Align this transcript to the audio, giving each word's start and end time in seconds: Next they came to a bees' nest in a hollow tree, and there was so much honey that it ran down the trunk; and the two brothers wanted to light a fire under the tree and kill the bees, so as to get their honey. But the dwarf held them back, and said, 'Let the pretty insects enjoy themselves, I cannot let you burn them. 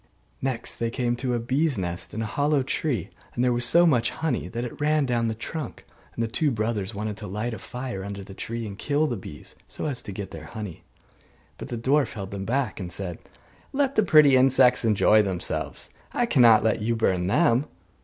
Next 0.41 0.77
they 0.77 0.89
came 0.89 1.15
to 1.17 1.35
a 1.35 1.39
bees' 1.39 1.77
nest 1.77 2.11
in 2.15 2.23
a 2.23 2.25
hollow 2.25 2.63
tree, 2.63 3.11
and 3.35 3.43
there 3.43 3.53
was 3.53 3.63
so 3.65 3.85
much 3.85 4.09
honey 4.09 4.47
that 4.47 4.63
it 4.63 4.81
ran 4.81 5.05
down 5.05 5.27
the 5.27 5.35
trunk; 5.35 5.85
and 6.15 6.23
the 6.23 6.27
two 6.27 6.49
brothers 6.49 6.95
wanted 6.95 7.17
to 7.17 7.27
light 7.27 7.53
a 7.53 7.59
fire 7.59 8.03
under 8.03 8.23
the 8.23 8.33
tree 8.33 8.65
and 8.65 8.79
kill 8.79 9.05
the 9.05 9.15
bees, 9.15 9.55
so 9.67 9.85
as 9.85 10.01
to 10.01 10.11
get 10.11 10.31
their 10.31 10.45
honey. 10.47 10.83
But 11.59 11.67
the 11.69 11.77
dwarf 11.77 12.13
held 12.13 12.31
them 12.31 12.45
back, 12.45 12.79
and 12.79 12.91
said, 12.91 13.19
'Let 13.73 13.93
the 13.93 14.01
pretty 14.01 14.35
insects 14.35 14.83
enjoy 14.83 15.21
themselves, 15.21 15.91
I 16.13 16.25
cannot 16.25 16.63
let 16.63 16.81
you 16.81 16.95
burn 16.95 17.27
them. 17.27 17.65